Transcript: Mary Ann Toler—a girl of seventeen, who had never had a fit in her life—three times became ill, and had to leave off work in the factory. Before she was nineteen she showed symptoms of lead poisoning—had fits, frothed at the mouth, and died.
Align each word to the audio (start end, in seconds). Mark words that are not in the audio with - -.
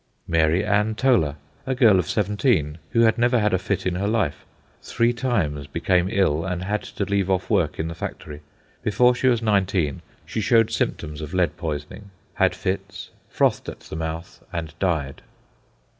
Mary 0.27 0.65
Ann 0.65 0.95
Toler—a 0.95 1.75
girl 1.75 1.99
of 1.99 2.09
seventeen, 2.09 2.79
who 2.89 3.01
had 3.01 3.19
never 3.19 3.37
had 3.39 3.53
a 3.53 3.59
fit 3.59 3.85
in 3.85 3.93
her 3.93 4.07
life—three 4.07 5.13
times 5.13 5.67
became 5.67 6.09
ill, 6.11 6.43
and 6.43 6.63
had 6.63 6.81
to 6.81 7.05
leave 7.05 7.29
off 7.29 7.51
work 7.51 7.77
in 7.77 7.87
the 7.87 7.93
factory. 7.93 8.41
Before 8.81 9.13
she 9.13 9.27
was 9.27 9.43
nineteen 9.43 10.01
she 10.25 10.41
showed 10.41 10.71
symptoms 10.71 11.21
of 11.21 11.35
lead 11.35 11.55
poisoning—had 11.55 12.55
fits, 12.55 13.11
frothed 13.29 13.69
at 13.69 13.81
the 13.81 13.95
mouth, 13.95 14.43
and 14.51 14.73
died. 14.79 15.21